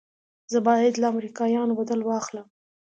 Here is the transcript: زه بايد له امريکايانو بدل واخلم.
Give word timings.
زه 0.51 0.57
بايد 0.67 0.93
له 1.01 1.07
امريکايانو 1.13 1.73
بدل 1.79 1.99
واخلم. 2.03 2.47